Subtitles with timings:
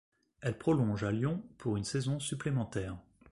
[0.39, 2.97] Elle prolonge à Lyon pour une saison supplémentaire.